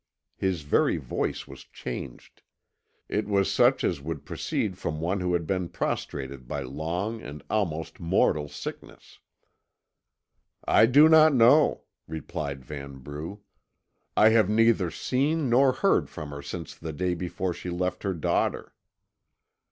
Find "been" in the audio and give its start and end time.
5.45-5.69